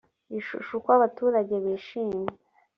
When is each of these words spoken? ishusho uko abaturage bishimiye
ishusho 0.39 0.71
uko 0.79 0.89
abaturage 0.97 1.55
bishimiye 1.63 2.29